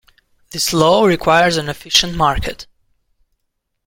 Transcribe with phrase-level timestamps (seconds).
[0.49, 2.65] This law requires an efficient market.